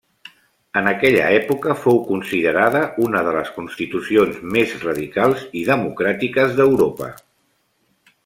[0.79, 7.11] En aquella època, fou considerada una de les constitucions més radicals i democràtiques d'Europa.